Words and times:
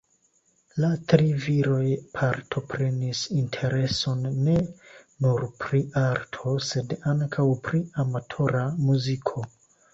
La 0.83 0.87
tri 1.11 1.27
viroj 1.43 1.89
partoprenis 2.15 3.21
intereson 3.41 4.25
ne 4.49 4.57
nur 5.27 5.47
pri 5.61 5.85
arto, 6.07 6.57
sed 6.73 6.99
ankaŭ 7.15 7.49
pri 7.69 7.87
amatora 8.07 8.69
muziko. 8.91 9.49